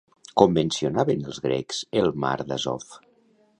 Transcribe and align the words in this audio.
Com 0.41 0.55
mencionaven 0.57 1.21
els 1.33 1.37
grecs 1.45 1.83
el 2.03 2.11
mar 2.25 2.35
d'Azov? 2.53 2.91